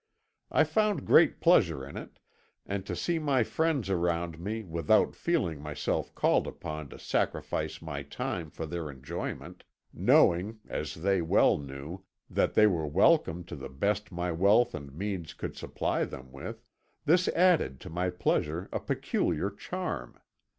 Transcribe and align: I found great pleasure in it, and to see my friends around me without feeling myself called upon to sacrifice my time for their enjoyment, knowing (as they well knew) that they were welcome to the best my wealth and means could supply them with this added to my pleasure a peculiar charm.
I 0.51 0.63
found 0.63 1.05
great 1.05 1.39
pleasure 1.41 1.85
in 1.87 1.95
it, 1.95 2.17
and 2.65 2.87
to 2.87 2.95
see 2.95 3.19
my 3.19 3.43
friends 3.43 3.87
around 3.87 4.39
me 4.39 4.63
without 4.63 5.15
feeling 5.15 5.61
myself 5.61 6.15
called 6.15 6.47
upon 6.47 6.89
to 6.89 6.97
sacrifice 6.97 7.83
my 7.83 8.01
time 8.01 8.49
for 8.49 8.65
their 8.65 8.89
enjoyment, 8.89 9.63
knowing 9.93 10.57
(as 10.67 10.95
they 10.95 11.21
well 11.21 11.59
knew) 11.59 12.03
that 12.31 12.55
they 12.55 12.65
were 12.65 12.87
welcome 12.87 13.43
to 13.43 13.55
the 13.55 13.69
best 13.69 14.11
my 14.11 14.31
wealth 14.31 14.73
and 14.73 14.91
means 14.91 15.35
could 15.35 15.55
supply 15.55 16.03
them 16.03 16.31
with 16.31 16.63
this 17.05 17.27
added 17.27 17.79
to 17.81 17.89
my 17.91 18.09
pleasure 18.09 18.69
a 18.73 18.79
peculiar 18.79 19.51
charm. 19.51 20.19